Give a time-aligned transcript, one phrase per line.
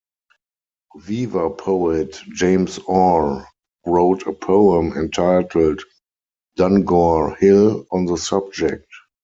[1.05, 3.45] Weaver poet, James Orr
[3.85, 5.83] wrote a poem entitled
[6.57, 8.87] "Donegore Hill" on the subject.